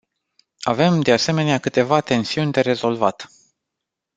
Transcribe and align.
Avem, 0.61 1.01
de 1.01 1.11
asemenea, 1.11 1.57
câteva 1.57 2.01
tensiuni 2.01 2.51
de 2.51 2.61
rezolvat. 2.61 3.27